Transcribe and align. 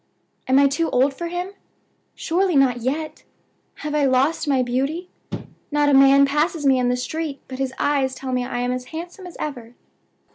"Am 0.47 0.57
I 0.57 0.67
too 0.67 0.89
old 0.89 1.13
for 1.13 1.27
him? 1.27 1.51
Surely 2.15 2.55
not 2.55 2.77
yet! 2.81 3.23
Have 3.85 3.93
I 3.93 4.05
lost 4.05 4.47
my 4.47 4.63
beauty? 4.63 5.11
Not 5.69 5.89
a 5.89 5.93
man 5.93 6.25
passes 6.25 6.65
me 6.65 6.79
in 6.79 6.89
the 6.89 6.97
street 6.97 7.39
but 7.47 7.59
his 7.59 7.71
eyes 7.77 8.15
tell 8.15 8.31
me 8.31 8.43
I 8.43 8.61
am 8.61 8.71
as 8.71 8.85
handsome 8.85 9.27
as 9.27 9.37
ever. 9.39 9.75